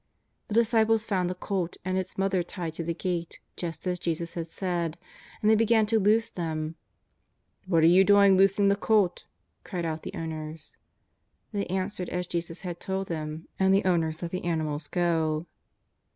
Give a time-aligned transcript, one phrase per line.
[0.47, 4.33] The disciples found the colt and its mother tied to the gate just as Jesus
[4.33, 4.97] had said,
[5.43, 6.73] and they began to loose them.''
[7.67, 9.27] What are you doing loosing the colt?"
[9.63, 10.77] cried out the owTiers.
[11.51, 15.45] They answered as Jesus had told them, and the owners let the animals go.